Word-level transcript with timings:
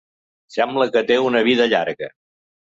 Sembla 0.55 0.87
que 0.95 1.05
té 1.13 1.19
una 1.27 1.45
vida 1.51 1.71
llarga. 1.77 2.13